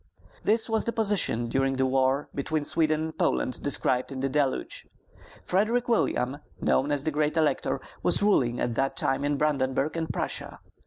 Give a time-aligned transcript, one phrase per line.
[0.41, 4.87] This was the position during the war between Sweden and Poland described in THE DELUGE.
[5.43, 10.11] Frederick William, known as the Great Elector, was ruling at that time in Brandenburg and
[10.11, 10.59] Prussia.